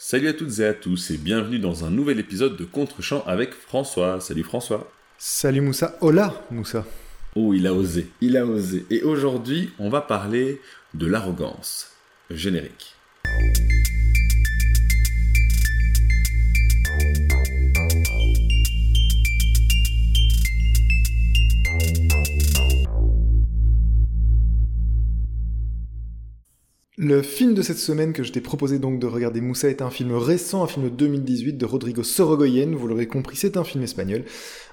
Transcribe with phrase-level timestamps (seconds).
[0.00, 3.52] Salut à toutes et à tous et bienvenue dans un nouvel épisode de Contre-champ avec
[3.52, 4.20] François.
[4.20, 4.88] Salut François.
[5.18, 5.96] Salut Moussa.
[6.00, 6.86] Hola Moussa.
[7.34, 8.86] Oh, il a osé, il a osé.
[8.90, 10.60] Et aujourd'hui, on va parler
[10.94, 11.90] de l'arrogance.
[12.30, 12.94] Générique.
[27.00, 29.90] Le film de cette semaine que je t'ai proposé donc de regarder Moussa est un
[29.90, 33.84] film récent, un film de 2018 de Rodrigo Sorogoyen, vous l'aurez compris, c'est un film
[33.84, 34.24] espagnol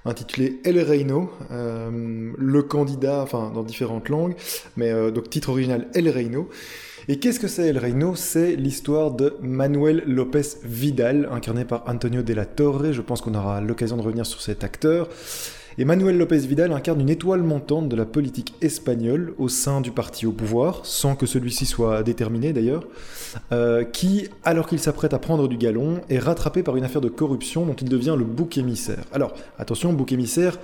[0.06, 4.34] intitulé El Reino, euh, le candidat, enfin dans différentes langues,
[4.76, 6.50] mais euh, donc titre original El Reino.
[7.08, 8.16] Et qu'est-ce que c'est El Reino?
[8.16, 13.36] C'est l'histoire de Manuel López Vidal, incarné par Antonio de la Torre, je pense qu'on
[13.36, 15.10] aura l'occasion de revenir sur cet acteur.
[15.78, 20.26] Emmanuel López Vidal incarne une étoile montante de la politique espagnole au sein du parti
[20.26, 22.86] au pouvoir, sans que celui-ci soit déterminé d'ailleurs,
[23.52, 27.10] euh, qui, alors qu'il s'apprête à prendre du galon, est rattrapé par une affaire de
[27.10, 29.04] corruption dont il devient le bouc émissaire.
[29.12, 30.58] Alors, attention, bouc émissaire,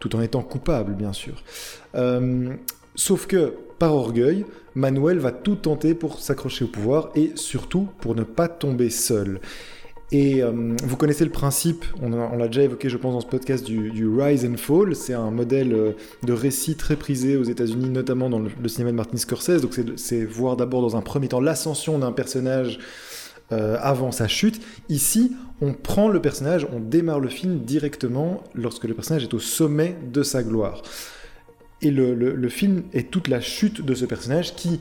[0.00, 1.42] tout en étant coupable, bien sûr.
[1.94, 2.52] Euh,
[2.94, 4.44] sauf que, par orgueil,
[4.74, 9.40] Manuel va tout tenter pour s'accrocher au pouvoir et surtout pour ne pas tomber seul.
[10.10, 13.64] Et euh, vous connaissez le principe, on, l'a déjà évoqué je pense dans ce podcast,
[13.64, 14.96] du, Rise and Fall.
[14.96, 15.92] C'est un modèle euh,
[16.22, 19.60] de récit très prisé aux États-Unis, notamment dans le, cinéma de Martin Scorsese.
[19.60, 22.78] Donc c'est voir d'abord dans un premier temps l'ascension d'un personnage
[23.52, 24.62] euh, avant sa chute.
[24.88, 29.40] Ici, on prend le personnage, on démarre le film directement lorsque le personnage est au
[29.40, 30.82] sommet de sa gloire.
[31.82, 34.80] Et le, le film est toute la chute de ce personnage qui,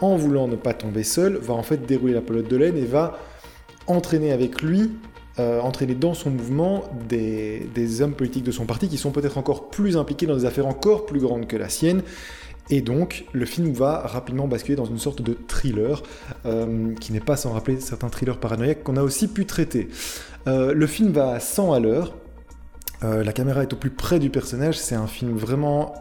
[0.00, 2.84] en voulant ne pas tomber seul, va en fait dérouler la pelote de laine et
[2.84, 3.18] va
[3.86, 4.92] entraîner avec lui,
[5.38, 9.68] euh, entraîner dans son mouvement des, hommes politiques de son parti qui sont peut-être encore
[9.68, 12.02] plus impliqués dans des affaires encore plus grandes que la sienne.
[12.70, 16.02] Et donc, le film va rapidement basculer dans une sorte de thriller,
[16.46, 19.88] euh, qui n'est pas sans rappeler certains thrillers paranoïaques qu'on a aussi pu traiter.
[20.48, 22.14] Euh, le film va à 100 à l'heure,
[23.02, 25.94] la caméra est au plus près du personnage, c'est un film vraiment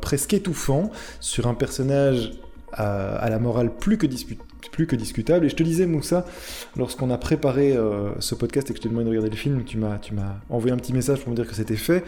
[0.00, 0.90] presque étouffant
[1.20, 2.30] sur un personnage
[2.72, 4.06] à, la morale plus que,
[4.70, 5.46] plus que discutable.
[5.46, 6.24] Et je te disais, Moussa,
[6.76, 9.64] lorsqu'on a préparé euh, ce podcast et que je t'ai demandé de regarder le film,
[9.64, 12.04] tu m'as, tu m'as envoyé un petit message pour me dire que c'était fait,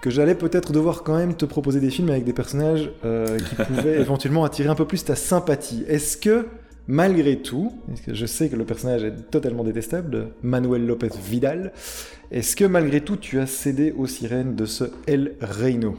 [0.00, 3.54] que j'allais peut-être devoir quand même te proposer des films avec des personnages euh, qui
[3.66, 5.84] pouvaient éventuellement attirer un peu plus ta sympathie.
[5.88, 6.46] Est-ce que,
[6.86, 11.72] malgré tout, parce que je sais que le personnage est totalement détestable, Manuel López Vidal,
[12.30, 15.96] est-ce que malgré tout tu as cédé aux sirènes de ce El Reino?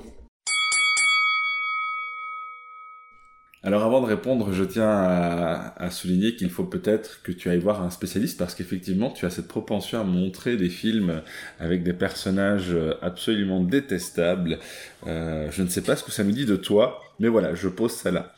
[3.68, 7.84] Alors avant de répondre, je tiens à, souligner qu'il faut peut-être que tu ailles voir
[7.84, 11.22] un spécialiste parce qu'effectivement tu as cette propension à montrer des films
[11.60, 14.60] avec des personnages absolument détestables.
[15.06, 17.68] Euh, je ne sais pas ce que ça me dit de toi, mais voilà, je
[17.68, 18.34] pose ça là.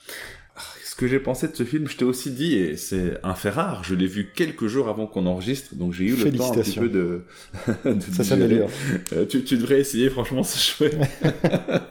[0.55, 3.35] Ah, ce que j'ai pensé de ce film, je t'ai aussi dit, et c'est un
[3.35, 6.53] fait rare, je l'ai vu quelques jours avant qu'on enregistre, donc j'ai eu le temps
[6.53, 7.21] un petit peu de...
[7.85, 8.71] de ça s'améliore.
[9.13, 10.97] Euh, tu, tu devrais essayer, franchement, c'est chouette.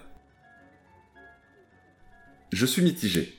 [2.53, 3.35] je suis mitigé.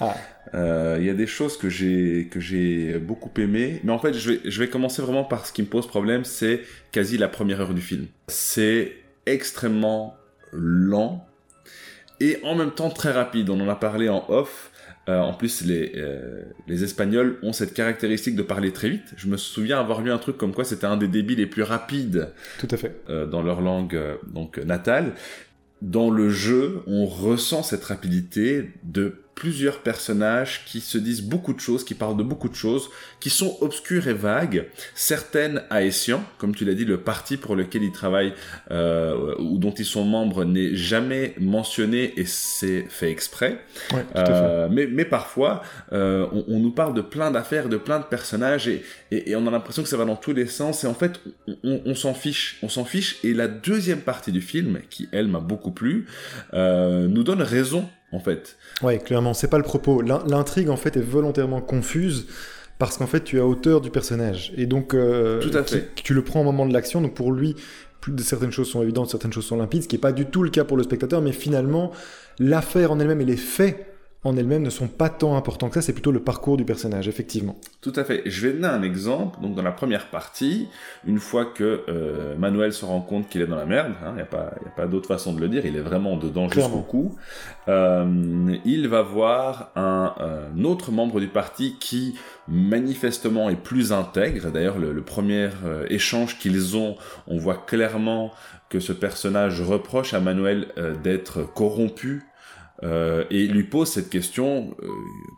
[0.00, 0.16] Ah.
[0.54, 4.12] Euh, il y a des choses que j'ai que j'ai beaucoup aimé, mais en fait
[4.12, 6.60] je vais je vais commencer vraiment par ce qui me pose problème, c'est
[6.92, 8.06] quasi la première heure du film.
[8.28, 8.92] C'est
[9.26, 10.16] extrêmement
[10.52, 11.26] lent
[12.20, 13.50] et en même temps très rapide.
[13.50, 14.70] On en a parlé en off.
[15.06, 19.12] Euh, en plus, les, euh, les Espagnols ont cette caractéristique de parler très vite.
[19.18, 21.62] Je me souviens avoir lu un truc comme quoi c'était un des débits les plus
[21.62, 22.30] rapides.
[22.58, 23.02] Tout à fait.
[23.30, 25.12] dans leur langue donc natale
[25.82, 31.60] dans le jeu, on ressent cette rapidité de plusieurs personnages qui se disent beaucoup de
[31.60, 32.88] choses, qui parlent de beaucoup de choses,
[33.20, 37.56] qui sont obscures et vagues, certaines à escient, comme tu l'as dit, le parti pour
[37.56, 38.34] lequel ils travaillent
[38.70, 43.60] euh, ou dont ils sont membres n'est jamais mentionné et c'est fait exprès.
[44.16, 45.62] Euh, mais, mais parfois,
[45.92, 49.36] euh, on, on, nous parle de plein d'affaires, de plein de personnages et, et, et
[49.36, 51.20] on a l'impression que ça va dans tous les sens et en fait,
[51.62, 53.18] on, on s'en fiche, on s'en fiche.
[53.24, 56.06] Et la deuxième partie du film, qui elle m'a beaucoup plu,
[56.52, 58.56] euh, nous donne raison en fait.
[58.82, 60.02] Ouais, clairement, c'est pas le propos.
[60.02, 62.26] L'intrigue, en fait, est volontairement confuse
[62.78, 64.52] parce qu'en fait, tu es à hauteur du personnage.
[64.56, 65.90] Et donc, euh, Tout à fait.
[65.94, 67.54] Tu, le prends au moment de l'action, donc pour lui,
[68.00, 70.42] plus certaines choses sont évidentes, certaines choses sont limpides, ce qui n'est pas du tout
[70.42, 71.92] le cas pour le spectateur, mais finalement,
[72.38, 73.93] l'affaire en elle-même et les faits
[74.24, 77.08] en elles-mêmes ne sont pas tant importants que ça, c'est plutôt le parcours du personnage,
[77.08, 77.56] effectivement.
[77.82, 78.22] Tout à fait.
[78.24, 79.40] Je vais donner un exemple.
[79.42, 80.68] Donc dans la première partie,
[81.06, 84.12] une fois que euh, Manuel se rend compte qu'il est dans la merde, il hein,
[84.14, 86.48] n'y a pas, y a pas d'autre façon de le dire, il est vraiment dedans
[86.48, 87.16] jusqu'au cou,
[87.68, 92.14] euh, il va voir un, un, autre membre du parti qui
[92.48, 94.50] manifestement est plus intègre.
[94.50, 96.96] D'ailleurs, le, le, premier euh, échange qu'ils ont,
[97.26, 98.32] on voit clairement
[98.68, 102.24] que ce personnage reproche à Manuel euh, d'être corrompu
[102.82, 104.88] euh, et lui pose cette question, euh,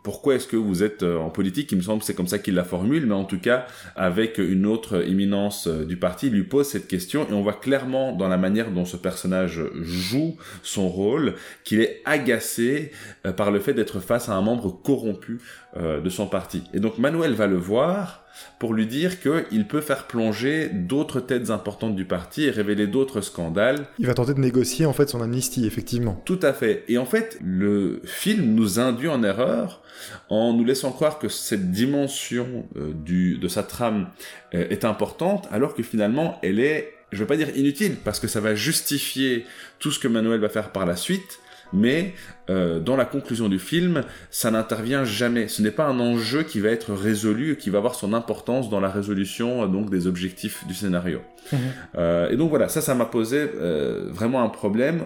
[0.03, 1.71] pourquoi est-ce que vous êtes euh, en politique?
[1.71, 4.39] Il me semble que c'est comme ça qu'il la formule, mais en tout cas, avec
[4.39, 8.11] une autre éminence euh, du parti, il lui pose cette question et on voit clairement
[8.11, 12.91] dans la manière dont ce personnage joue son rôle qu'il est agacé
[13.25, 15.39] euh, par le fait d'être face à un membre corrompu
[15.75, 16.63] de son parti.
[16.73, 18.25] Et donc Manuel va le voir
[18.59, 23.21] pour lui dire qu'il peut faire plonger d'autres têtes importantes du parti et révéler d'autres
[23.21, 23.87] scandales.
[23.99, 26.21] Il va tenter de négocier en fait son amnistie, effectivement.
[26.25, 26.83] Tout à fait.
[26.87, 29.81] Et en fait, le film nous induit en erreur
[30.29, 34.09] en nous laissant croire que cette dimension euh, du, de sa trame
[34.53, 38.19] euh, est importante, alors que finalement, elle est, je ne veux pas dire inutile, parce
[38.19, 39.45] que ça va justifier
[39.79, 41.39] tout ce que Manuel va faire par la suite,
[41.73, 42.13] mais
[42.49, 45.47] euh, dans la conclusion du film, ça n'intervient jamais.
[45.47, 48.69] Ce n'est pas un enjeu qui va être résolu et qui va avoir son importance
[48.69, 51.21] dans la résolution euh, donc des objectifs du scénario.
[51.51, 51.59] Mhm.
[51.97, 53.49] Euh, et donc voilà, ça, ça m'a posé
[54.09, 55.05] vraiment un problème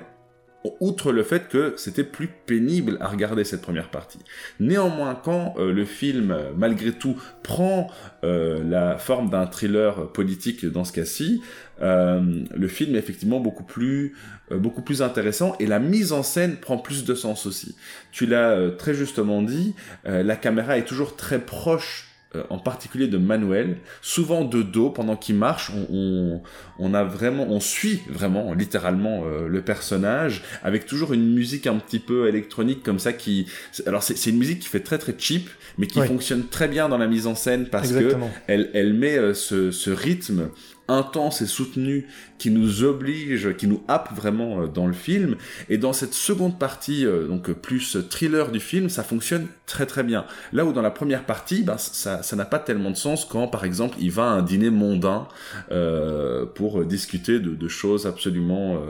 [0.80, 4.20] outre le fait que c'était plus pénible à regarder cette première partie.
[4.60, 7.90] Néanmoins, quand euh, le film, malgré tout, prend
[8.24, 11.42] euh, la forme d'un thriller politique dans ce cas-ci,
[11.82, 14.16] euh, le film est effectivement beaucoup plus,
[14.52, 17.76] beaucoup plus intéressant et la mise en scène prend plus de sens aussi.
[18.12, 19.74] Tu l'as très justement dit,
[20.04, 25.18] la caméra est toujours très proche euh, en particulier de Manuel, souvent de dos pendant
[25.18, 26.42] qu'il marche, on,
[26.80, 31.76] on, a vraiment, on suit vraiment littéralement euh, le personnage avec toujours une musique un
[31.76, 33.48] petit peu électronique comme ça qui,
[33.86, 36.98] alors c'est une musique qui fait très très cheap, mais qui fonctionne très bien dans
[36.98, 38.16] la mise en scène parce que
[38.48, 40.52] elle, elle met euh, ce, ce rythme
[40.92, 42.08] intense et soutenu
[42.38, 45.36] qui nous oblige, qui nous happe vraiment euh, dans le film.
[45.70, 50.04] Et dans cette seconde partie, euh, donc plus thriller du film, ça fonctionne très très
[50.04, 50.26] bien.
[50.54, 53.64] Là où dans la première partie, ben, ça n'a pas tellement de sens quand, par
[53.64, 55.28] exemple, il va à un dîner mondain
[55.72, 58.82] euh, pour discuter de, choses absolument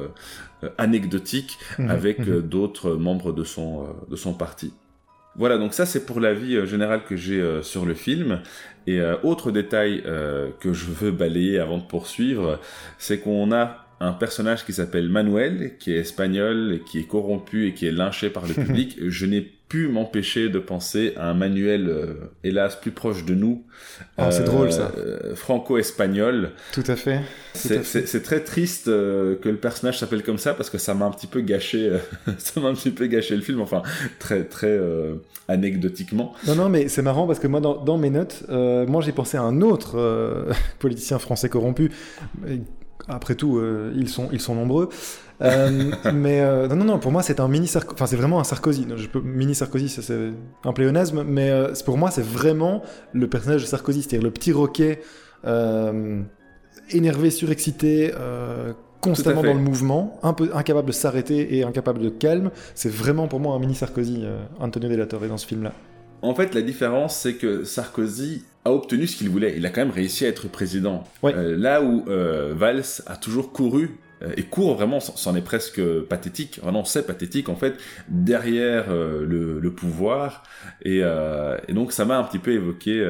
[0.80, 1.90] anecdotiques mmh.
[1.90, 2.42] avec mmh.
[2.42, 4.74] d'autres membres de son, de son parti.
[5.36, 8.42] Voilà, donc ça c'est pour l'avis euh, général que j'ai euh, sur le film.
[8.88, 10.04] Et euh, autre détail
[10.60, 12.60] que je veux balayer avant de poursuivre,
[12.98, 17.74] c'est qu'on a un personnage qui s'appelle Manuel, qui est espagnol, qui est corrompu et
[17.74, 18.98] qui est lynché par le public.
[19.08, 22.14] je n'ai pu m'empêcher de penser à un manuel, euh,
[22.44, 23.64] hélas, plus proche de nous.
[24.18, 24.92] Ah, c'est drôle ça.
[24.98, 26.50] Euh, franco-espagnol.
[26.74, 27.22] Tout à fait.
[27.54, 31.12] C'est très triste euh, que le personnage s'appelle comme ça parce que ça m'a un
[31.12, 31.90] petit peu gâché,
[32.38, 33.82] ça m'a un petit peu gâché le film, enfin,
[34.20, 34.78] très, très
[35.48, 36.34] anecdotiquement.
[36.48, 39.38] Non, non, mais c'est marrant parce que moi, dans, dans mes notes, moi j'ai pensé
[39.38, 40.50] à un autre
[40.80, 41.92] politicien français corrompu.
[43.08, 43.62] Après tout,
[43.96, 44.90] ils, sont, ils sont nombreux.
[45.42, 47.96] Euh, mais euh, non, non, non, pour moi, c'est un mini Sarkozy.
[47.96, 48.86] Enfin, c'est vraiment un Sarkozy.
[48.96, 49.22] Je peux...
[49.22, 50.32] Mini Sarkozy, c'est
[50.64, 52.84] un pléonasme, mais euh, pour moi, c'est vraiment
[53.14, 55.02] le personnage de Sarkozy, c'est-à-dire le petit roquet
[56.92, 58.12] énervé, surexcité,
[59.00, 62.52] constamment dans le mouvement, un peu incapable de s'arrêter et incapable de calme.
[62.76, 64.24] C'est vraiment pour moi un mini Sarkozy,
[64.60, 65.74] Antonio Della Torre, dans ce film-là.
[66.22, 69.56] En fait, la différence, c'est que Sarkozy a obtenu ce qu'il voulait.
[69.58, 71.04] Il a quand même réussi à être président.
[71.24, 76.84] là où Valls a toujours couru euh, et court vraiment, c'en est presque pathétique, vraiment
[76.84, 77.76] c'est pathétique en fait,
[78.08, 80.44] derrière euh, le, pouvoir,
[80.86, 83.04] euh, et, donc ça m'a un petit peu évoqué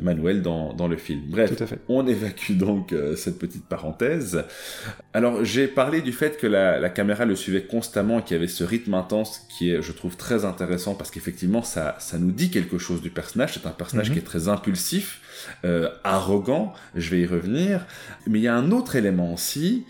[0.00, 1.22] Manuel dans, dans, le film.
[1.28, 1.52] Bref,
[1.88, 4.44] on évacue donc cette petite parenthèse.
[5.12, 8.48] Alors j'ai parlé du fait que la, la caméra le suivait constamment, qu'il y avait
[8.48, 12.50] ce rythme intense qui est, je trouve, très intéressant, parce qu'effectivement ça, ça nous dit
[12.50, 14.14] quelque chose du personnage, c'est un personnage mhm.
[14.14, 15.20] qui est très impulsif,
[15.64, 17.86] euh, arrogant, je vais y revenir.
[18.26, 19.84] Mais il y a un autre élément aussi,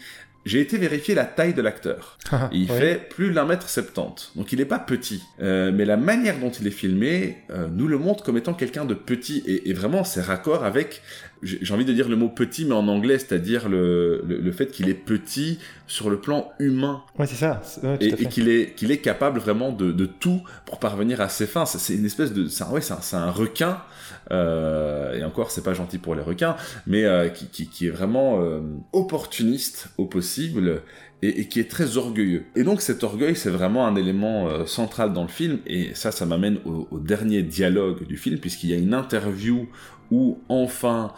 [0.47, 2.17] j'ai été vérifier la taille de l'acteur.
[2.33, 4.33] Ah, il fait plus d'un mètre septante.
[4.35, 5.23] Donc il n'est pas petit.
[5.41, 8.85] Euh, mais la manière dont il est filmé euh, nous le montre comme étant quelqu'un
[8.85, 9.45] de petit.
[9.47, 11.03] Et, vraiment, c'est raccord avec,
[11.43, 14.89] j'ai envie de dire le mot petit, mais en anglais, c'est-à-dire le, le, fait qu'il
[14.89, 17.03] est petit sur le plan humain.
[17.19, 17.61] Ouais, c'est ça.
[18.01, 21.67] et, qu'il est, qu'il est capable vraiment de, de, tout pour parvenir à ses fins.
[21.67, 22.47] C'est une espèce de...
[22.47, 23.83] C'est un, ouais, un, un, requin.
[24.31, 27.91] Euh, et encore, c'est pas gentil pour les requins, mais euh, qui, qui, qui, est
[27.91, 28.61] vraiment euh,
[28.93, 30.83] opportuniste au possible
[31.23, 32.45] et, et, qui est très orgueilleux.
[32.55, 36.13] Et donc cet orgueil, c'est vraiment un élément euh, central dans le film, et ça,
[36.13, 39.69] ça m'amène au, au, dernier dialogue du film, puisqu'il y a une interview
[40.11, 41.13] où enfin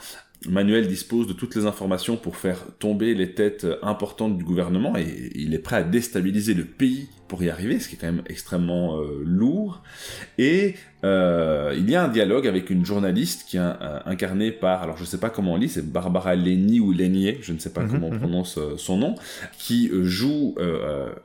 [0.46, 5.32] Manuel dispose de toutes les informations pour faire tomber les têtes importantes du gouvernement et
[5.34, 8.22] il est prêt à déstabiliser le pays pour y arriver, ce qui est quand même
[8.26, 9.82] extrêmement euh, lourd.
[10.38, 14.82] Et euh, il y a un dialogue avec une journaliste qui est euh, incarnée par,
[14.82, 17.58] alors je ne sais pas comment on lit, c'est Barbara Lenny ou Lénier, je ne
[17.58, 18.18] sais pas mhm, comment on mhm.
[18.18, 19.14] prononce son nom,
[19.58, 20.56] qui joue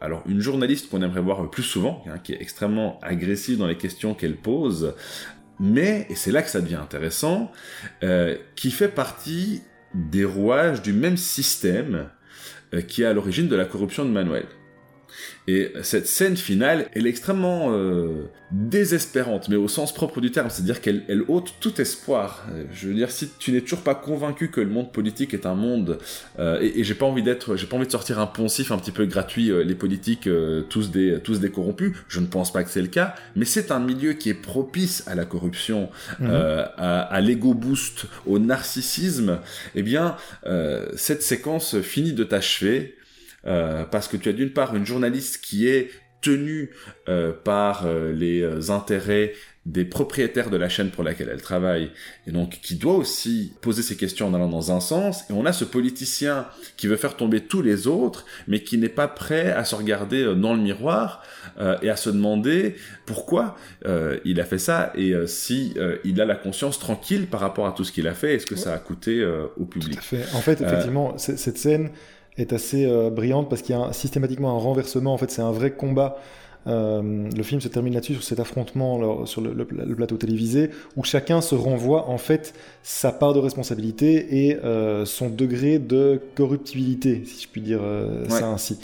[0.01, 3.77] alors une journaliste qu'on aimerait voir plus souvent, hein, qui est extrêmement agressive dans les
[3.77, 4.93] questions qu'elle pose,
[5.59, 7.51] mais, et c'est là que ça devient intéressant,
[8.03, 9.61] euh, qui fait partie
[9.93, 12.09] des rouages du même système
[12.73, 14.45] euh, qui est à l'origine de la corruption de Manuel.
[15.47, 20.49] Et cette scène finale, elle est extrêmement euh, désespérante, mais au sens propre du terme,
[20.49, 22.45] c'est-à-dire qu'elle elle ôte tout espoir.
[22.51, 25.45] Euh, je veux dire, si tu n'es toujours pas convaincu que le monde politique est
[25.45, 25.97] un monde,
[26.39, 28.77] euh, et, et j'ai pas envie d'être, j'ai pas envie de sortir un poncif un
[28.77, 31.93] petit peu gratuit, euh, les politiques euh, tous des tous des corrompus.
[32.07, 35.03] Je ne pense pas que c'est le cas, mais c'est un milieu qui est propice
[35.07, 35.89] à la corruption,
[36.21, 39.39] euh, à, à l'ego boost, au narcissisme.
[39.75, 40.15] Eh bien,
[40.45, 42.95] euh, cette séquence finit de t'achever.
[43.45, 45.89] Euh, parce que tu as d'une part une journaliste qui est
[46.21, 46.71] tenue
[47.09, 49.33] euh, par euh, les euh, intérêts
[49.65, 51.89] des propriétaires de la chaîne pour laquelle elle travaille,
[52.27, 55.45] et donc qui doit aussi poser ses questions en allant dans un sens, et on
[55.45, 59.51] a ce politicien qui veut faire tomber tous les autres, mais qui n'est pas prêt
[59.51, 61.23] à se regarder euh, dans le miroir
[61.59, 65.97] euh, et à se demander pourquoi euh, il a fait ça, et euh, si euh,
[66.03, 68.57] il a la conscience tranquille par rapport à tout ce qu'il a fait, est-ce que
[68.57, 70.25] ça a coûté euh, au Tout public à fait.
[70.33, 71.89] En fait, effectivement, cette scène
[72.37, 75.13] est assez euh, brillante parce qu'il y a un- systématiquement un renversement.
[75.13, 76.17] En fait, c'est un vrai combat.
[76.65, 80.15] Euh, le film se termine là-dessus sur cet affrontement sur le, le pla- le plateau
[80.15, 85.77] télévisé où chacun se renvoie en fait sa part de responsabilité et euh, son degré
[85.77, 88.79] de corruptibilité, si je puis dire euh, ça ainsi.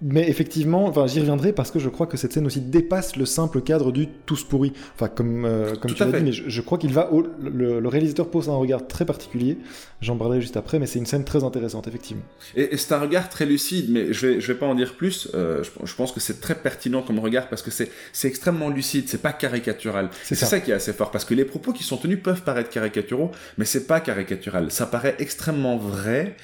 [0.00, 3.26] Mais effectivement, enfin, j'y reviendrai parce que je crois que cette scène aussi dépasse le
[3.26, 4.72] simple cadre du tous pourri.
[4.94, 7.26] Enfin, comme, euh, comme Tout tu l'as dit, mais je, je crois qu'il va au,
[7.42, 9.58] le, le réalisateur pose un regard très particulier.
[10.00, 12.22] J'en parlerai juste après, mais c'est une scène très intéressante, effectivement.
[12.54, 14.94] Et, et c'est un regard très lucide, mais je vais, je vais pas en dire
[14.94, 15.28] plus.
[15.34, 18.68] Euh, je, je pense que c'est très pertinent comme regard parce que c'est, c'est extrêmement
[18.68, 20.10] lucide, c'est pas caricatural.
[20.22, 20.46] C'est C'est ça.
[20.46, 20.60] ça.
[20.60, 23.64] qui est assez fort parce que les propos qui sont tenus peuvent paraître caricaturaux, mais
[23.64, 24.70] c'est pas caricatural.
[24.70, 26.36] Ça paraît extrêmement vrai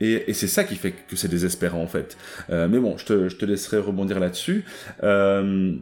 [0.00, 2.16] et, et c'est ça qui fait que c'est désespérant en fait.
[2.50, 4.64] Euh, mais bon, je te, je te laisserai rebondir là-dessus.
[5.02, 5.76] Euh,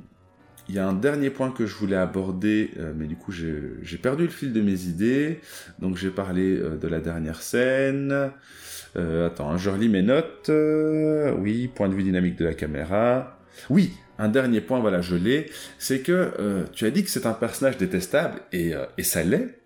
[0.68, 3.98] il y a un dernier point que je voulais aborder, euh, mais du coup j'ai
[3.98, 5.40] perdu le fil de mes idées.
[5.78, 8.30] Donc j'ai parlé euh, de la dernière scène.
[8.96, 10.50] Euh, attends, hein, je relis mes notes.
[11.38, 13.38] Oui, point de vue dynamique de la caméra.
[13.68, 15.50] Oui, un dernier point, voilà, je l'ai.
[15.78, 19.58] C'est que tu as dit que c'est un personnage détestable, et, et ça l'est.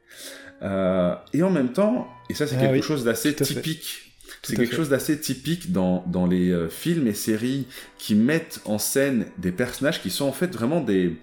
[0.62, 4.07] Et en même temps, et ça c'est Ah quelque oui, chose d'assez typique.
[4.42, 4.76] C'est quelque fait.
[4.76, 7.66] chose d'assez typique dans, dans les euh, films et séries
[7.98, 11.16] qui mettent en scène des personnages qui sont en fait vraiment des...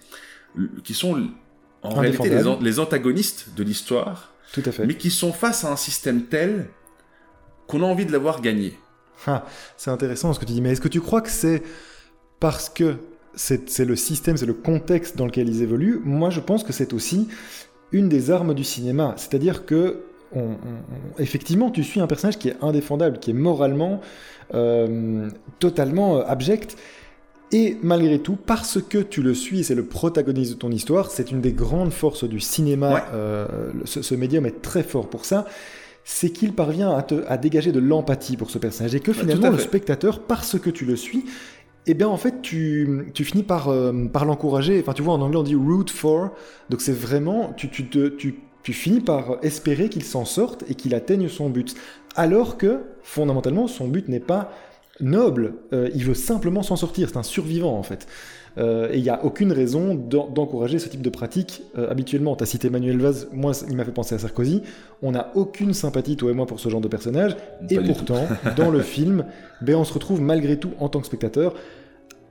[0.84, 1.30] qui sont
[1.82, 4.86] en réalité les, an- les antagonistes de l'histoire, Tout à fait.
[4.86, 6.68] mais qui sont face à un système tel
[7.68, 8.78] qu'on a envie de l'avoir gagné.
[9.28, 9.46] Ah,
[9.78, 11.64] c'est intéressant ce que tu dis, mais est-ce que tu crois que c'est
[12.40, 12.98] parce que
[13.34, 16.00] c'est le système, c'est le contexte dans lequel ils évoluent?
[16.04, 17.28] Moi, je pense que c'est aussi
[17.92, 19.14] une des armes du cinéma.
[19.18, 20.48] C'est-à-dire que, on- on-
[21.18, 24.02] on- effectivement, tu suis un personnage qui est indéfendable, qui est moralement
[24.54, 25.30] euh,
[25.60, 26.78] totalement euh, abject.
[27.52, 31.32] Et malgré tout, parce que tu le suis, c'est le protagoniste de ton histoire, c'est
[31.32, 32.94] une des grandes forces du cinéma.
[32.96, 33.02] Ouais.
[33.14, 33.48] euh,
[33.86, 35.46] ce, ce médium est très fort pour ça.
[36.04, 38.94] C'est qu'il parvient à, te, à dégager de l'empathie pour ce personnage.
[38.96, 41.26] Et que finalement, le spectateur, parce que tu le suis,
[41.88, 44.80] eh bien en fait, tu, tu finis par, euh, par l'encourager.
[44.82, 46.32] Enfin, tu vois, en anglais, on dit root for.
[46.70, 50.74] Donc c'est vraiment, tu, tu, te- tu, tu finis par espérer qu'il s'en sorte et
[50.74, 51.76] qu'il atteigne son but.
[52.16, 54.52] Alors que, fondamentalement, son but n'est pas
[55.00, 55.54] noble.
[55.72, 57.08] Euh, il veut simplement s'en sortir.
[57.10, 58.08] C'est un survivant, en fait.
[58.58, 62.36] Euh, et il n'y a aucune raison d'en- d'encourager ce type de pratique euh, habituellement.
[62.36, 64.64] Tu as cité Manuel Vaz, moi, il m'a fait penser à Sarkozy.
[65.04, 67.36] On n'a aucune sympathie, toi et moi, pour ce genre de personnage.
[67.70, 68.26] Et Pas pourtant,
[68.58, 69.26] dans le film,
[69.62, 71.54] ben, on se retrouve malgré tout, en tant que spectateur,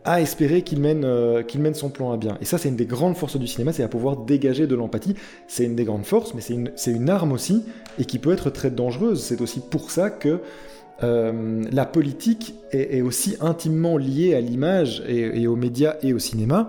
[0.05, 2.37] à espérer qu'il mène, euh, qu'il mène son plan à bien.
[2.41, 5.15] Et ça, c'est une des grandes forces du cinéma, c'est à pouvoir dégager de l'empathie.
[5.49, 7.65] C'est une des grandes forces, mais c'est une, c'est une arme aussi,
[7.99, 9.23] et qui peut être très dangereuse.
[9.23, 10.41] C'est aussi pour ça que
[11.03, 16.69] euh, la politique est, aussi intimement liée à l'image et, aux médias et au cinéma,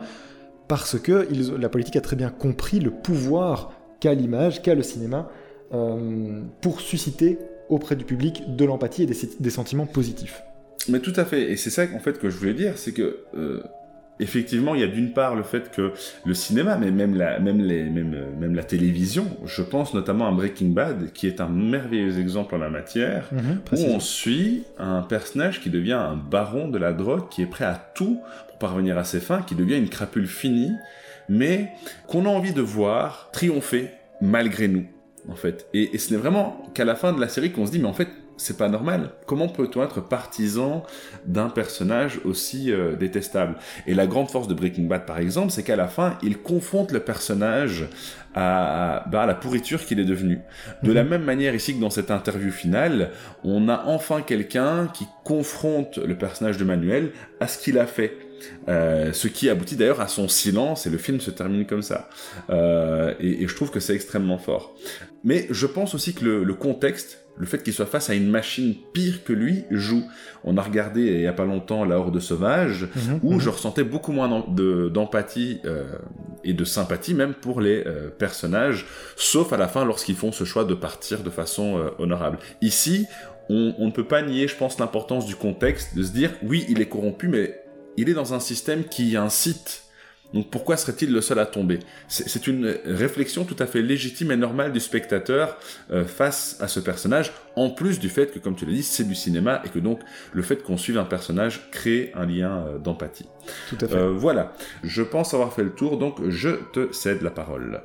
[0.68, 1.28] parce que
[1.60, 5.30] la politique a très bien compris le pouvoir qu'a l'image, qu'a le cinéma,
[5.74, 7.38] euh, pour susciter
[7.70, 10.42] auprès du public de l'empathie et des sentiments positifs.
[10.90, 13.20] Mais tout à fait, et c'est ça qu'en fait que je voulais dire, c'est que
[13.36, 13.62] euh,
[14.20, 15.94] effectivement, il y a d'une part le fait que
[16.26, 20.28] le cinéma, mais même la, même les, même, euh, même la télévision, je pense notamment
[20.28, 23.96] à Breaking Bad, qui est un merveilleux exemple en la matière, où précisément.
[23.96, 27.92] on suit un personnage qui devient un baron de la drogue, qui est prêt à
[27.96, 30.72] tout pour parvenir à ses fins, qui devient une crapule finie,
[31.28, 31.72] mais
[32.08, 33.90] qu'on a envie de voir triompher
[34.22, 34.86] malgré nous,
[35.28, 35.68] en fait.
[35.74, 37.88] Et, et ce n'est vraiment qu'à la fin de la série qu'on se dit, mais
[37.88, 39.12] en fait, c'est pas normal.
[39.26, 40.84] Comment peut-on être partisan
[41.26, 43.56] d'un personnage aussi euh, détestable?
[43.88, 46.92] Et la grande force de Breaking Bad, par exemple, c'est qu'à la fin, il confronte
[46.92, 47.88] le personnage
[48.34, 50.40] à, bah, à la pourriture qu'il est devenu.
[50.84, 53.12] De la même manière ici que dans cette interview finale,
[53.44, 58.18] on a enfin quelqu'un qui confronte le personnage de Manuel à ce qu'il a fait.
[58.68, 62.10] Euh, ce qui aboutit d'ailleurs à son silence et le film se termine comme ça.
[62.50, 64.76] Euh, et, et je trouve que c'est extrêmement fort.
[65.24, 68.30] Mais je pense aussi que le, le contexte le fait qu'il soit face à une
[68.30, 70.04] machine pire que lui joue.
[70.44, 73.40] On a regardé il y a pas longtemps La Horde sauvage, Mhm, où mhm.
[73.40, 75.84] je ressentais beaucoup moins d'em- de- d'empathie euh,
[76.44, 80.44] et de sympathie même pour les euh, personnages, sauf à la fin lorsqu'ils font ce
[80.46, 82.38] choix de partir de façon euh, honorable.
[82.62, 83.06] Ici,
[83.50, 86.66] on, on ne peut pas nier, je pense, l'importance du contexte, de se dire, oui,
[86.70, 87.60] il est corrompu, mais
[87.98, 89.84] il est dans un système qui incite.
[90.34, 91.80] Donc pourquoi serait-il le seul à tomber?
[92.08, 95.58] C'est une réflexion tout à fait légitime et normale du spectateur
[95.92, 99.08] euh, face à ce personnage, en plus du fait que, comme tu l'as dit, c'est
[99.08, 100.02] du cinéma et que donc
[100.34, 103.28] le fait qu'on suive un personnage crée un lien euh, d'empathie.
[103.70, 103.96] Tout à fait.
[103.96, 104.54] Euh, voilà,
[104.84, 107.82] je pense avoir fait le tour, donc je te cède la parole.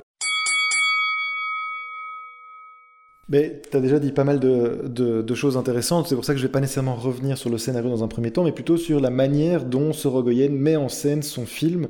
[3.29, 6.33] Mais tu as déjà dit pas mal de, de- de choses intéressantes, c'est pour ça
[6.33, 8.75] que je vais pas nécessairement revenir sur le scénario dans un premier temps, mais plutôt
[8.75, 11.87] sur la manière dont Sorogoyen met en scène son film.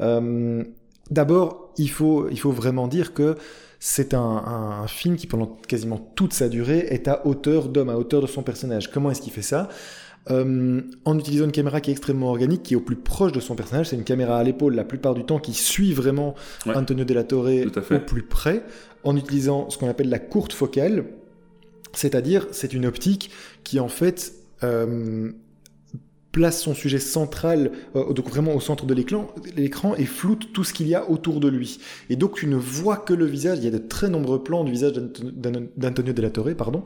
[0.00, 0.62] Euh,
[1.10, 3.34] D'abord, il faut, il faut vraiment dire que
[3.78, 7.90] c'est un, un- un film qui, pendant quasiment toute sa durée, est à hauteur d'homme,
[7.90, 8.90] à hauteur de son personnage.
[8.90, 9.68] Comment est-ce qu'il fait ça?
[10.30, 13.40] Euh, en utilisant une caméra qui est extrêmement organique, qui est au plus proche de
[13.40, 16.34] son personnage, c'est une caméra à l'épaule la plupart du temps qui suit vraiment
[16.64, 16.74] Ouais.
[16.74, 17.50] Antonio Della Torre
[17.90, 18.62] au plus près,
[19.04, 21.04] en utilisant ce qu'on appelle la courte focale,
[21.92, 23.30] c'est-à-dire c'est une optique
[23.64, 24.32] qui en fait
[24.62, 25.30] euh,
[26.34, 30.74] place son sujet central, euh, donc vraiment au centre de l'écran, et floute tout ce
[30.74, 31.78] qu'il y a autour de lui.
[32.10, 33.58] Et donc tu ne vois que le visage.
[33.58, 36.82] Il y a de très nombreux plans du visage d'Anto- d'An- d'Antonio Della Torre, pardon,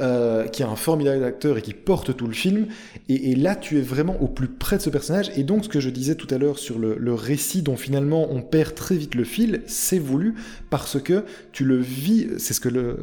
[0.00, 2.66] euh, qui est un formidable acteur et qui porte tout le film.
[3.08, 5.30] Et, là, tu es vraiment au plus près de ce personnage.
[5.36, 8.42] Et donc, ce que je disais tout à l'heure sur le, récit dont finalement on
[8.42, 10.34] perd très vite le fil, c'est voulu
[10.68, 12.28] parce que tu le vis.
[12.38, 12.96] C'est ce que le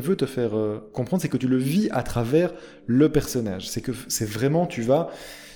[0.00, 2.54] veut te faire euh, comprendre, c'est que tu le vis à travers
[2.86, 3.68] le personnage.
[3.68, 5.10] C'est que c'est vraiment tu vas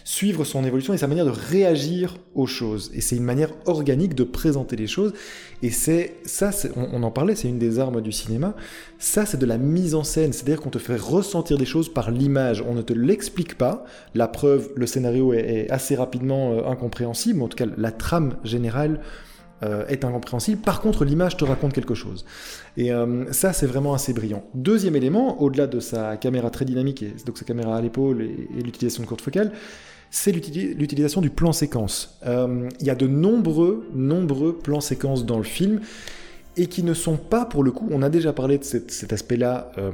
[0.05, 2.91] suivre son évolution et sa manière de réagir aux choses.
[2.95, 5.13] Et c'est une manière organique de présenter les choses.
[5.63, 8.55] Et c'est ça, on, on en parlait, c'est une des armes du cinéma.
[8.99, 12.11] Ça, c'est de la mise en scène, c'est-à-dire qu'on te fait ressentir des choses par
[12.11, 12.65] l'image.
[12.67, 13.85] On ne te l'explique pas.
[14.15, 17.43] La preuve, le scénario est, est assez rapidement euh, incompréhensible.
[17.43, 19.01] En tout cas, la trame générale
[19.63, 20.61] euh, est incompréhensible.
[20.61, 22.25] Par contre, l'image te raconte quelque chose.
[22.77, 24.45] Et euh, ça, c'est vraiment assez brillant.
[24.55, 28.63] Deuxième élément, au-delà de sa caméra très dynamique, et donc sa caméra à l'épaule et,
[28.63, 29.53] l'utilisation de courte focale,
[30.11, 32.19] c'est l'utili- l'utilisation du plan séquence.
[32.27, 35.81] Euh, Il y a de nombreux, nombreux plans séquences dans le film
[36.57, 39.73] et qui ne sont pas, pour le coup, on a déjà parlé de cet, aspect-là
[39.79, 39.91] euh,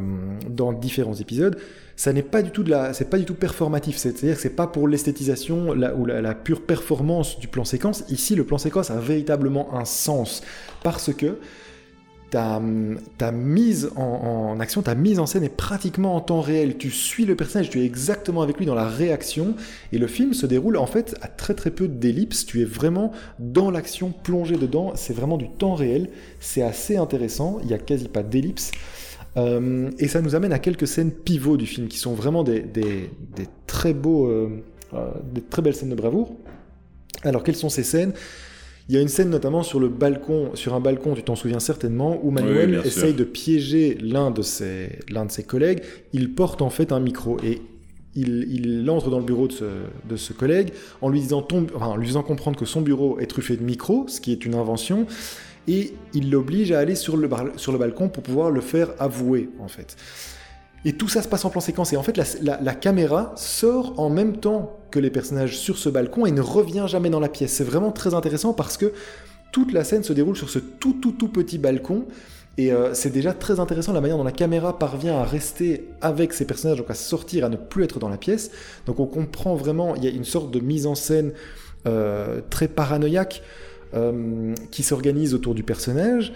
[0.48, 1.56] dans différents épisodes.
[1.96, 3.96] Ça n'est pas du tout de la, c'est pas du tout performatif.
[3.96, 8.04] C'est-à-dire que c'est pas pour l'esthétisation ou la pure performance du plan séquence.
[8.08, 10.42] Ici, le plan séquence a véritablement un sens
[10.82, 11.38] parce que
[12.30, 12.60] ta,
[13.32, 16.76] mise en, action, ta mise en scène est pratiquement en temps réel.
[16.76, 19.54] Tu suis le personnage, tu es exactement avec lui dans la réaction,
[19.92, 22.46] et le film se déroule en fait à très très peu d'ellipses.
[22.46, 24.92] Tu es vraiment dans l'action, plongé dedans.
[24.94, 26.10] C'est vraiment du temps réel.
[26.40, 27.58] C'est assez intéressant.
[27.62, 28.72] Il y a quasi pas d'ellipses.
[29.36, 32.70] Euh, et ça nous amène à quelques scènes pivots du film qui sont vraiment des
[33.66, 34.62] très beaux, euh,
[34.94, 36.34] euh, des très belles scènes de bravoure.
[37.22, 38.12] Alors quelles sont ces scènes?
[38.88, 41.60] Il y a une scène notamment sur le balcon, sur un balcon, tu t'en souviens
[41.60, 42.86] certainement, où Manuel sûr.
[42.86, 45.82] essaye de piéger l'un de ses, l'un de ses collègues.
[46.14, 47.60] Il porte en fait un micro et
[48.14, 49.64] il, il entre dans le bureau de ce,
[50.08, 50.70] de ce collègue
[51.02, 53.62] en lui, disant ton- enfin, en lui faisant comprendre que son bureau est truffé de
[53.62, 55.06] micros, ce qui est une invention,
[55.68, 58.88] et il l'oblige à aller sur le, bar- sur le balcon pour pouvoir le faire
[58.98, 59.96] avouer en fait.
[60.86, 61.92] Et tout ça se passe en plan séquence.
[61.92, 65.78] Et en fait, la, la- la caméra sort en même temps que les personnages sur
[65.78, 67.52] ce balcon et ne revient jamais dans la pièce.
[67.52, 68.92] C'est vraiment très intéressant parce que
[69.52, 72.06] toute la scène se déroule sur ce tout tout tout petit balcon.
[72.58, 76.32] Et euh, c'est déjà très intéressant la manière dont la caméra parvient à rester avec
[76.32, 78.50] ces personnages, donc à sortir, à ne plus être dans la pièce.
[78.86, 81.32] Donc on comprend vraiment, il y a une sorte de mise en scène
[81.86, 83.42] euh, très paranoïaque
[83.94, 86.32] euh, qui s'organise autour du personnage.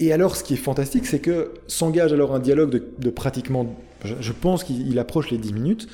[0.00, 4.14] Et alors, ce qui est fantastique, c'est que s'engage alors un dialogue de, pratiquement, je,
[4.20, 5.88] je pense qu'il il approche les 10 minutes.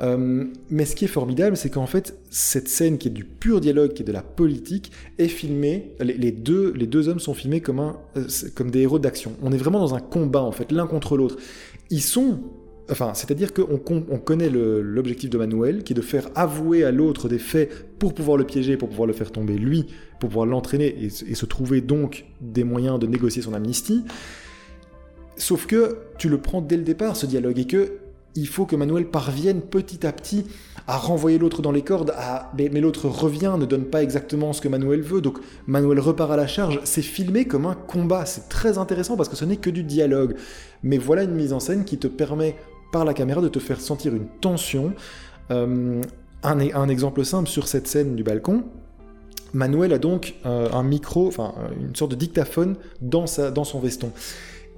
[0.00, 3.60] Euh, mais ce qui est formidable, c'est qu'en fait, cette scène qui est du pur
[3.60, 5.94] dialogue, qui est de la politique, est filmée.
[6.00, 9.32] Les, deux, les deux hommes sont filmés comme, un, euh, comme des héros d'action.
[9.42, 11.36] On est vraiment dans un combat, en fait, l'un contre l'autre.
[11.90, 12.40] Ils sont.
[12.90, 16.90] Enfin, c'est-à-dire qu'on con- on connaît l'objectif de Manuel, qui est de faire avouer à
[16.90, 19.86] l'autre des faits pour pouvoir le piéger, pour pouvoir le faire tomber lui,
[20.20, 24.04] pour pouvoir l'entraîner et se trouver donc des moyens de négocier son amnistie.
[25.36, 27.92] Sauf que tu le prends dès le départ, ce dialogue, et que
[28.36, 30.44] il faut que Manuel parvienne petit à petit
[30.86, 32.14] à renvoyer l'autre dans les cordes,
[32.56, 36.36] mais, l'autre revient, ne donne pas exactement ce que Manuel veut, donc Manuel repart à
[36.36, 36.80] la charge.
[36.84, 40.36] C'est filmé comme un combat, c'est très intéressant parce que ce n'est que du dialogue.
[40.82, 42.56] Mais voilà une mise en scène qui te permet,
[42.92, 44.92] par la caméra, de te faire sentir une tension.
[45.50, 46.02] Euh,
[46.42, 48.64] un, exemple simple sur cette scène du balcon,
[49.54, 54.10] Manuel a donc euh, un micro, enfin une sorte de dictaphone dans son veston.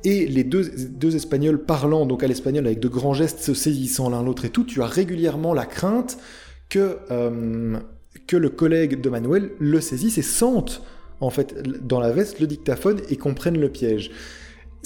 [0.06, 4.08] Et les deux, deux Espagnols parlant donc à l'espagnol avec de grands gestes, se saisissant
[4.08, 6.18] l'un l'autre et tout, tu as régulièrement la crainte
[6.68, 7.76] que, euh,
[8.28, 10.82] que le collègue de Manuel le saisisse et sente
[11.20, 14.12] en fait dans la veste le dictaphone et comprenne le piège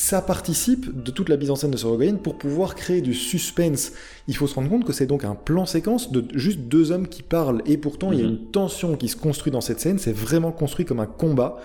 [0.00, 3.92] ça participe de toute la mise en scène de Sorogoyen pour pouvoir créer du suspense.
[4.28, 7.06] Il faut se rendre compte que c'est donc un plan séquence de juste deux hommes
[7.06, 8.30] qui parlent et pourtant il y a mhm.
[8.30, 9.98] une tension qui se construit dans cette scène.
[9.98, 11.58] C'est vraiment construit comme un combat.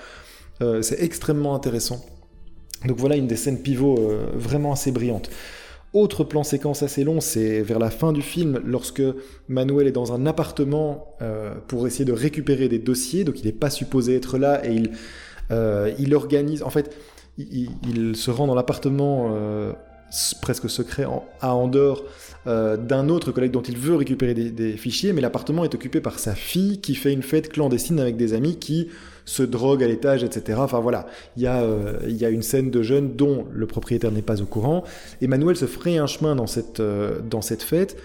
[0.61, 2.05] Euh, c'est extrêmement intéressant.
[2.85, 5.29] Donc voilà une des scènes pivots euh, vraiment assez brillantes.
[5.93, 9.01] Autre plan séquence assez long, c'est vers la fin du film, lorsque
[9.47, 13.53] Manuel est dans un appartement euh, pour essayer de récupérer des dossiers, donc il n'est
[13.53, 14.91] pas supposé être là et il,
[15.99, 16.63] il organise.
[16.63, 16.93] En fait,
[17.37, 19.73] il, se rend dans l'appartement euh,
[20.41, 21.05] presque secret
[21.41, 22.03] à Andorre
[22.47, 26.19] euh, d'un autre collègue dont il veut récupérer des, fichiers, mais l'appartement est occupé par
[26.19, 28.89] sa fille qui fait une fête clandestine avec des amis qui
[29.25, 30.59] se droguent à l'étage, etc.
[30.61, 33.65] Enfin voilà, il y, a, euh, il y a une scène de jeunes dont le
[33.65, 34.83] propriétaire n'est pas au courant.
[35.21, 37.97] Emmanuel se ferait un chemin dans cette, dans cette fête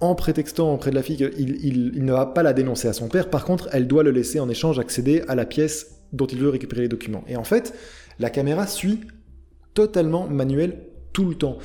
[0.00, 3.08] en prétextant auprès de la fille qu'il il ne va pas la dénoncer à son
[3.08, 3.28] père.
[3.28, 6.48] Par contre, elle doit le laisser en échange accéder à la pièce dont il veut
[6.48, 7.24] récupérer les documents.
[7.28, 7.74] Et en fait,
[8.18, 9.00] la caméra suit
[9.74, 10.78] totalement Manuel
[11.12, 11.58] tout le temps.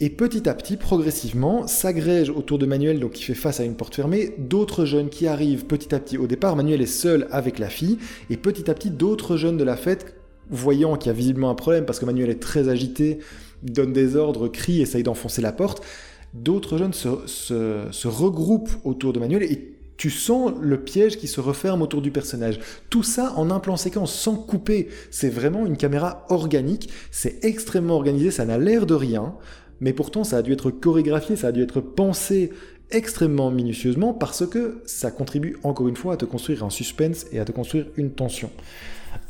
[0.00, 3.74] Et petit à petit, progressivement, s'agrège autour de Manuel, donc qui fait face à une
[3.74, 6.18] porte fermée, d'autres jeunes qui arrivent petit à petit.
[6.18, 7.98] Au départ, Manuel est seul avec la fille,
[8.30, 10.14] et petit à petit, d'autres jeunes de la fête,
[10.50, 13.18] voyant qu'il y a visiblement un problème, parce que Manuel est très agité,
[13.64, 15.82] donne des ordres, crie, essaye d'enfoncer la porte,
[16.32, 21.40] d'autres jeunes se, se, regroupent autour de Manuel et tu sens le piège qui se
[21.40, 22.60] referme autour du personnage.
[22.88, 24.88] Tout ça en un plan séquence, sans couper.
[25.10, 29.34] C'est vraiment une caméra organique, c'est extrêmement organisé, ça n'a l'air de rien,
[29.80, 32.50] mais pourtant ça a dû être chorégraphié, ça a dû être pensé
[32.90, 37.38] extrêmement minutieusement parce que ça contribue encore une fois à te construire un suspense et
[37.38, 38.50] à te construire une tension.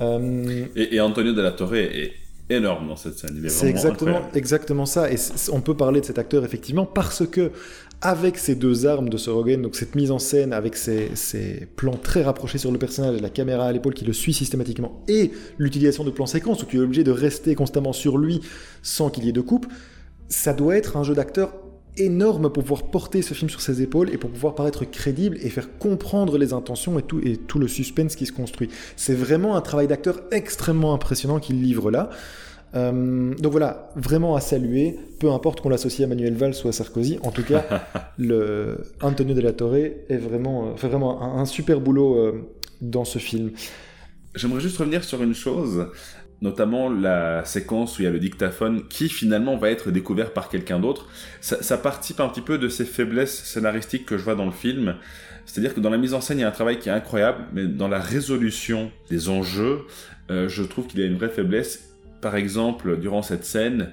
[0.00, 2.12] Euh, et, Antonio de la Torre est
[2.50, 3.42] énorme dans cette scène.
[3.48, 5.10] C'est exactement, exactement ça.
[5.10, 5.16] Et
[5.52, 7.50] on peut parler de cet acteur effectivement parce que
[8.00, 11.10] avec ces deux armes de Sorogen, donc cette mise en scène avec ces,
[11.74, 15.32] plans très rapprochés sur le personnage, la caméra à l'épaule qui le suit systématiquement, et
[15.58, 18.40] l'utilisation de plans séquences où tu es obligé de rester constamment sur lui
[18.82, 19.66] sans qu'il y ait de coupe,
[20.28, 21.52] ça doit être un jeu d'acteur
[21.96, 25.50] énorme pour pouvoir porter ce film sur ses épaules et pour pouvoir paraître crédible et
[25.50, 28.68] faire comprendre les intentions et tout, et tout le suspense qui se construit.
[28.96, 32.10] C'est vraiment un travail d'acteur extrêmement impressionnant qu'il livre là.
[32.74, 36.72] Euh, donc voilà, vraiment à saluer, peu importe qu'on l'associe à Manuel Valls ou à
[36.72, 37.64] Sarkozy, en tout cas,
[38.18, 42.50] le Antonio de la Torre est vraiment, euh, fait vraiment un, super boulot euh,
[42.82, 43.52] dans ce film.
[44.34, 45.86] J'aimerais juste revenir sur une chose,
[46.40, 50.48] notamment la séquence où il y a le dictaphone qui finalement va être découvert par
[50.48, 51.08] quelqu'un d'autre.
[51.40, 54.96] Ça, participe un petit peu de ces faiblesses scénaristiques que je vois dans le film.
[55.46, 57.44] C'est-à-dire que dans la mise en scène, il y a un travail qui est incroyable,
[57.52, 59.80] mais dans la résolution des enjeux,
[60.28, 61.88] je trouve qu'il y a une vraie faiblesse
[62.20, 63.92] par exemple, durant cette scène,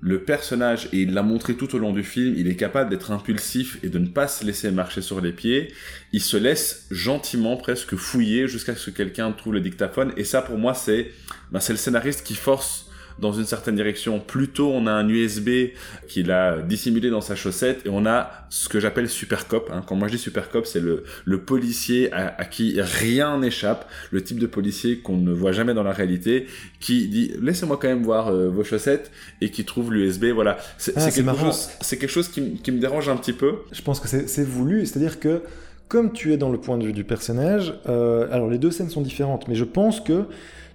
[0.00, 3.10] le personnage, et il l'a montré tout au long du film, il est capable d'être
[3.10, 5.72] impulsif et de ne pas se laisser marcher sur les pieds.
[6.12, 10.12] Il se laisse gentiment presque fouiller jusqu'à ce que quelqu'un trouve le dictaphone.
[10.16, 11.10] Et ça, pour moi, c'est
[11.52, 12.89] ben, le scénariste qui force
[13.20, 14.18] dans une certaine direction.
[14.18, 15.72] Plutôt, on a un USB
[16.08, 19.70] qu'il a dissimulé dans sa chaussette et on a ce que j'appelle super cop.
[19.72, 19.82] Hein.
[19.86, 24.22] Quand moi je dis super cop, c'est le, le policier à, qui rien n'échappe, le
[24.22, 26.46] type de policier qu'on ne voit jamais dans la réalité,
[26.80, 30.26] qui dit laissez-moi quand même voir euh, vos chaussettes et qui trouve l'USB.
[30.26, 33.56] Voilà, c'est ah, quelque, chose, quelque chose qui, qui, me dérange un petit peu.
[33.72, 35.42] Je pense que c'est voulu, c'est-à-dire que
[35.88, 38.90] comme tu es dans le point de vue du personnage, euh, alors les deux scènes
[38.90, 40.26] sont différentes, mais je pense que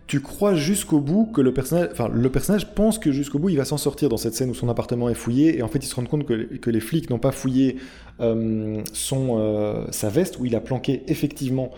[0.07, 3.57] tu crois jusqu'au bout que le personnage, enfin le personnage pense que jusqu'au bout il
[3.57, 5.87] va s'en sortir dans cette scène où son appartement est fouillé et en fait il
[5.87, 7.77] se rend compte que, les flics n'ont pas fouillé
[8.19, 8.81] euh,
[9.13, 11.71] euh, sa veste où il a planqué effectivement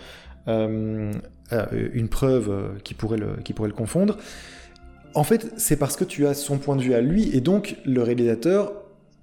[0.49, 1.11] euh,
[1.93, 4.17] une preuve qui pourrait le, qui pourrait le confondre.
[5.13, 7.77] En fait c'est parce que tu as son point de vue à lui et donc
[7.85, 8.73] le réalisateur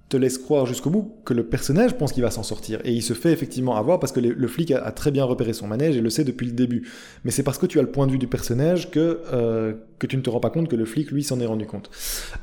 [0.07, 2.79] te laisse croire jusqu'au bout que le personnage pense qu'il va s'en sortir.
[2.83, 5.67] Et il se fait effectivement avoir parce que le, flic a, très bien repéré son
[5.67, 6.87] manège et le sait depuis le début.
[7.23, 10.05] Mais c'est parce que tu as le point de vue du personnage que, euh, que
[10.05, 11.89] tu ne te rends pas compte que le flic, lui, s'en est rendu compte.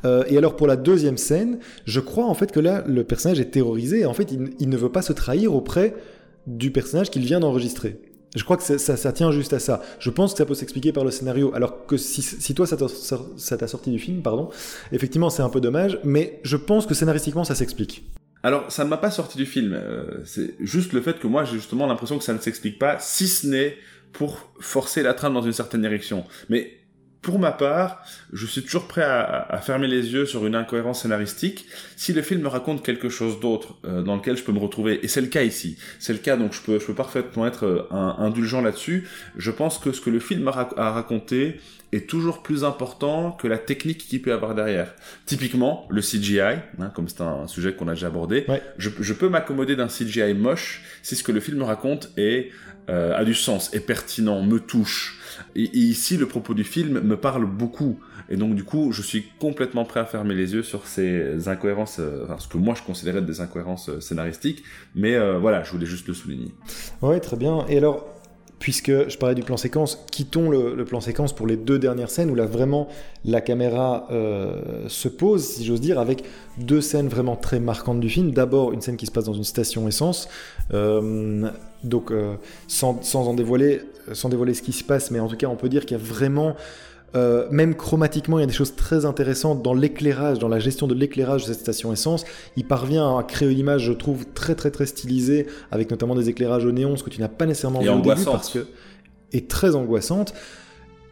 [0.04, 3.38] Euh, et alors pour la deuxième scène, je crois en fait que là, le personnage
[3.38, 5.94] est terrorisé et en fait, il ne veut pas se trahir auprès
[6.48, 8.00] du personnage qu'il vient d'enregistrer.
[8.34, 9.82] Je crois que ça, tient juste à ça.
[9.98, 11.52] Je pense que ça peut s'expliquer par le scénario.
[11.54, 12.76] Alors que si, si toi, ça
[13.56, 14.48] t'a sorti du film, pardon,
[14.90, 18.04] effectivement, c'est un peu dommage, mais je pense que scénaristiquement, ça s'explique.
[18.42, 19.72] Alors, ça ne m'a pas sorti du film.
[19.74, 22.98] Euh, c'est juste le fait que moi, j'ai justement l'impression que ça ne s'explique pas,
[22.98, 23.76] si ce n'est
[24.12, 26.24] pour forcer la trame dans une certaine direction.
[26.48, 26.81] Mais
[27.22, 31.66] pour ma part, je suis toujours prêt à, fermer les yeux sur une incohérence scénaristique
[31.96, 34.98] si le film raconte quelque chose d'autre euh, dans lequel je peux me retrouver.
[35.04, 35.78] Et c'est le cas ici.
[36.00, 39.08] C'est le cas, donc je peux, je peux parfaitement être euh, indulgent là-dessus.
[39.36, 41.60] Je pense que ce que le film a, raconté
[41.92, 44.92] est toujours plus important que la technique qu'il peut avoir derrière.
[45.24, 48.46] Typiquement, le CGI, hein, comme c'est un, sujet qu'on a déjà abordé,
[48.78, 52.50] je, je peux m'accommoder d'un CGI moche si ce que le film raconte est,
[52.90, 55.20] euh, a du sens, est pertinent, me touche
[55.54, 57.98] ici, le propos du film me parle beaucoup.
[58.28, 61.98] Et donc, du coup, je suis complètement prêt à fermer les yeux sur ces incohérences,
[61.98, 64.62] euh, enfin, ce que moi je considérais des incohérences euh, scénaristiques.
[64.94, 66.52] Mais euh, voilà, je voulais juste le souligner.
[67.02, 67.66] Ouais, très bien.
[67.68, 68.06] Et alors,
[68.58, 72.30] puisque je parlais du plan séquence, quittons le, plan séquence pour les deux dernières scènes
[72.30, 72.88] où là vraiment
[73.24, 74.06] la caméra
[74.86, 76.22] se pose, si j'ose dire, avec
[76.58, 78.30] deux scènes vraiment très marquantes du film.
[78.30, 80.28] D'abord une scène qui se passe dans une station essence,
[80.70, 82.12] donc
[82.68, 83.80] sans, sans, en dévoiler,
[84.12, 86.00] sans dévoiler ce qui se passe, mais en tout cas on peut dire qu'il y
[86.00, 86.56] a vraiment
[87.14, 90.86] euh, même chromatiquement, il y a des choses très intéressantes dans l'éclairage, dans la gestion
[90.86, 92.24] de l'éclairage de cette station essence.
[92.56, 96.30] Il parvient à créer une image, je trouve, très très très stylisée, avec notamment des
[96.30, 98.66] éclairages au néon, ce que tu n'as pas nécessairement vu au début, parce que
[99.32, 100.34] est très angoissante.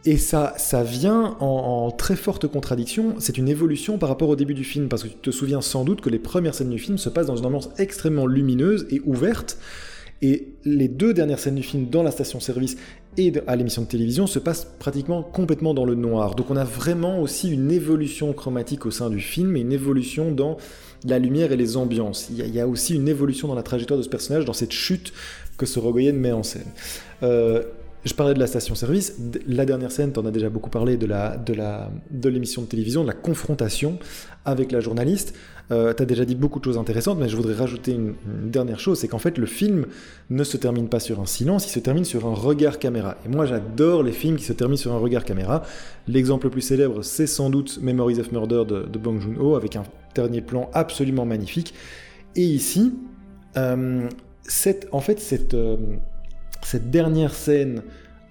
[0.03, 3.15] Et ça, ça vient en, en très forte contradiction.
[3.19, 5.83] C'est une évolution par rapport au début du film, parce que tu te souviens sans
[5.85, 9.01] doute que les premières scènes du film se passent dans une ambiance extrêmement lumineuse et
[9.05, 9.59] ouverte.
[10.21, 12.77] Et les deux dernières scènes du film dans la station-service
[13.17, 16.35] et à l'émission de télévision se passent pratiquement complètement dans le noir.
[16.35, 20.31] Donc on a vraiment aussi une évolution chromatique au sein du film et une évolution
[20.31, 20.57] dans
[21.05, 22.29] la lumière et les ambiances.
[22.29, 25.11] Il y a, aussi une évolution dans la trajectoire de ce personnage, dans cette chute
[25.57, 26.71] que Sorogoyen met en scène.
[27.23, 27.63] Euh,
[28.03, 29.17] je parlais de la station-service.
[29.47, 33.13] La dernière scène, tu en as déjà beaucoup parlé de l'émission de, télévision, de la
[33.13, 33.99] confrontation
[34.45, 35.35] avec la journaliste.
[35.71, 38.15] Euh, tu as déjà dit beaucoup de choses intéressantes, mais je voudrais rajouter une,
[38.49, 39.85] dernière chose, c'est qu'en fait le film
[40.29, 43.15] ne se termine pas sur un silence, il se termine sur un regard caméra.
[43.25, 45.63] Et moi j'adore les films qui se terminent sur un regard caméra.
[46.07, 49.77] L'exemple le plus célèbre, c'est sans doute Memories of Murder de, de Bong Joon-ho, avec
[49.77, 49.83] un
[50.13, 51.73] dernier plan absolument magnifique.
[52.35, 52.93] Et ici,
[53.55, 54.09] euh,
[54.91, 55.77] en fait cette, euh,
[56.63, 57.81] cette dernière scène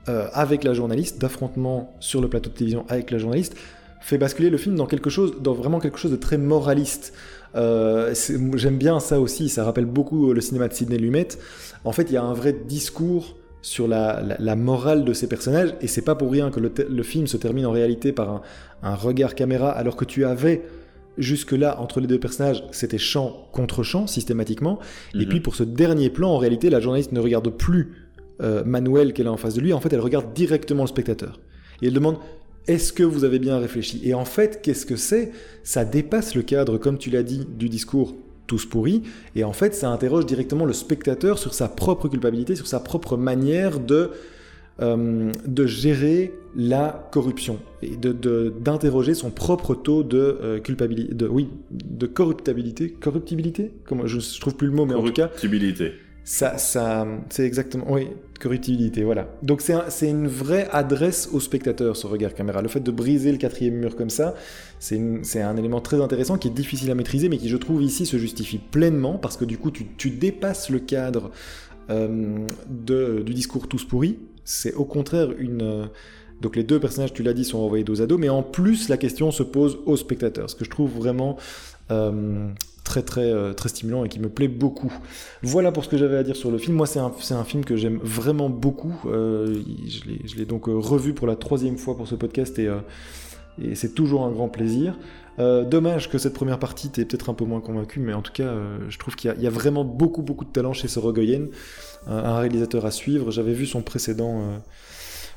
[0.09, 3.57] euh, avec la journaliste, d'affrontement sur le plateau de télévision avec la journaliste,
[4.01, 7.13] fait basculer le film dans quelque chose, dans vraiment quelque chose de très moraliste.
[7.55, 8.15] Euh,
[8.55, 11.29] j'aime bien ça aussi, ça rappelle beaucoup le cinéma de Sidney Lumet.
[11.85, 15.87] En fait, il y a un vrai discours sur la, morale de ces personnages, et
[15.87, 18.43] c'est pas pour rien que le, film se termine en réalité par
[18.83, 20.63] un, regard caméra, alors que tu avais
[21.19, 24.79] jusque-là, entre les deux personnages, c'était champ contre champ, systématiquement.
[25.15, 25.29] Et mhm.
[25.29, 28.10] puis pour ce dernier plan, en réalité, la journaliste ne regarde plus
[28.41, 31.41] euh, Manuel qu'elle a en face de lui, en fait, elle regarde directement le spectateur.
[31.83, 32.19] Et elle demande
[32.67, 34.01] est-ce que vous avez bien réfléchi?
[34.05, 35.33] Et en fait, qu'est-ce que c'est?
[35.63, 38.15] Ça dépasse le cadre, comme tu l'as dit, du discours
[38.47, 39.03] tous pourris,
[39.37, 43.17] et en fait, ça interroge directement le spectateur sur sa propre culpabilité, sur sa propre
[43.17, 44.11] manière de,
[44.83, 51.29] euh, de gérer la corruption et d'interroger de, son propre taux de euh, culpabilité, de,
[51.29, 55.29] oui, de corruptibilité, corruptibilité, Comment, je, je trouve plus le mot, mais en tout cas,
[55.29, 55.93] corruptibilité.
[56.25, 58.09] Ça, ça, c'est exactement, oui,
[58.41, 59.29] corruptibilité, voilà.
[59.43, 62.63] Donc c'est une vraie adresse au spectateur, ce regard caméra.
[62.63, 64.35] Le fait de briser le quatrième mur comme ça,
[64.81, 68.07] c'est un élément très intéressant qui est difficile à maîtriser, mais qui, je trouve, ici
[68.07, 71.31] se justifie pleinement, parce que du coup, tu, tu dépasses le cadre
[71.91, 74.19] euh, du discours tous pourris.
[74.45, 75.63] C'est au contraire une...
[75.63, 75.87] Euh,
[76.41, 78.89] donc les deux personnages, tu l'as dit, sont envoyés dos à dos, mais en plus,
[78.89, 81.37] la question se pose au spectateur, ce que je trouve vraiment...
[81.91, 82.49] Euh,
[82.91, 84.93] très très euh, très stimulant et qui me plaît beaucoup.
[85.43, 86.77] Voilà pour ce que j'avais à dire sur le film.
[86.77, 89.01] Moi, c'est un, un, film que j'aime vraiment beaucoup.
[89.07, 92.69] Euh, je l'ai donc euh, revu pour la troisième fois pour ce podcast et,
[93.63, 94.99] et c'est toujours un grand plaisir.
[95.39, 98.53] dommage que cette première partie t'ait peut-être un peu moins convaincu, mais en tout cas,
[98.89, 101.47] je trouve qu'il y, a vraiment beaucoup beaucoup de talent chez Sorogoyen,
[102.09, 103.31] un, un réalisateur à suivre.
[103.31, 104.61] J'avais vu son précédent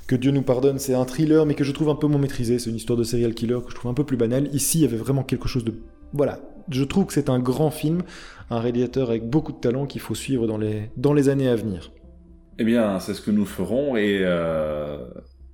[0.08, 2.60] que Dieu nous pardonne, c'est un thriller, mais que je trouve un peu moins maîtrisé.
[2.60, 4.50] C'est une histoire de serial killer que je trouve un peu plus banale.
[4.54, 5.74] Ici, il y avait vraiment quelque chose de
[6.14, 6.40] voilà,
[6.70, 8.04] je trouve que c'est un grand film,
[8.50, 11.56] un réalisateur avec beaucoup de talent qu'il faut suivre dans les, dans les années à
[11.56, 11.92] venir.
[12.60, 15.00] Eh bien, c'est ce que nous ferons et euh,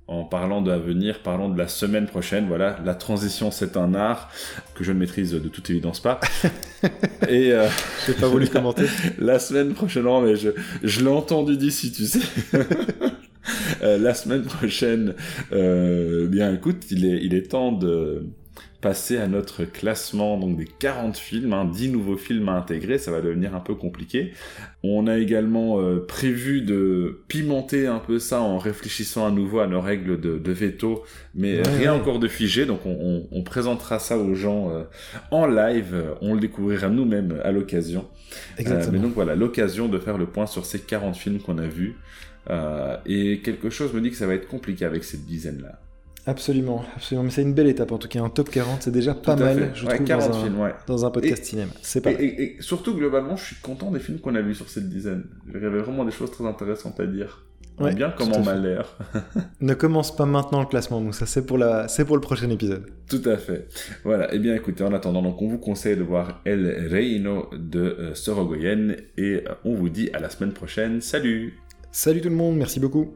[0.06, 2.46] en parlant d'avenir, parlons de la semaine prochaine.
[2.46, 4.30] Voilà, la transition c'est un art
[4.74, 6.20] que je ne maîtrise de toute évidence pas.
[7.28, 7.66] et euh,
[8.06, 8.84] j'ai pas voulu commenter.
[9.18, 10.50] la semaine prochaine, non, mais je,
[10.82, 12.20] je l'ai entendu d'ici, tu sais.
[13.82, 15.14] Euh, la semaine prochaine,
[15.52, 18.26] euh, bien écoute, il est, il est temps de
[18.80, 23.10] passer à notre classement donc des 40 films, hein, 10 nouveaux films à intégrer, ça
[23.10, 24.32] va devenir un peu compliqué.
[24.82, 29.66] On a également euh, prévu de pimenter un peu ça en réfléchissant à nouveau à
[29.66, 34.70] nos règles de, veto, mais rien encore de figé, donc on, présentera ça aux gens
[34.70, 34.84] euh,
[35.30, 38.06] en live, on le découvrira nous-mêmes à l'occasion.
[38.60, 41.66] Euh, mais donc voilà, l'occasion de faire le point sur ces 40 films qu'on a
[41.66, 41.96] vus.
[43.06, 45.80] et quelque chose me dit que ça va être compliqué avec cette dizaine-là.
[46.26, 47.24] Absolument, absolument.
[47.24, 48.22] Mais c'est une belle étape en tout cas.
[48.22, 50.74] Un top 40, c'est déjà pas mal, je trouve, 40 dans, un, films, ouais.
[50.86, 51.72] dans un podcast cinéma.
[51.82, 54.54] C'est pas et, et, et, surtout, globalement, je suis content des films qu'on a vus
[54.54, 55.24] sur cette dizaine.
[55.48, 57.46] Il y avait vraiment des choses très intéressantes à dire.
[57.78, 58.98] Ouais, bien comme on m'a l'air.
[59.60, 61.24] ne commence pas maintenant le classement, Moussa.
[61.24, 61.86] C'est pour, la...
[62.06, 62.86] pour le prochain épisode.
[63.08, 63.68] Tout à fait.
[64.04, 64.28] Voilà.
[64.34, 68.14] Eh bien, écoutez, en attendant, donc, on vous conseille de voir El Reino de euh,
[68.14, 71.00] Sorogoyen et euh, on vous dit à la semaine prochaine.
[71.00, 71.58] Salut
[71.90, 73.14] Salut tout le monde, merci beaucoup